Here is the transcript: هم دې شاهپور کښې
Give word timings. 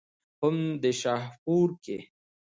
هم 0.41 0.55
دې 0.81 0.91
شاهپور 1.01 1.69
کښې 1.83 1.97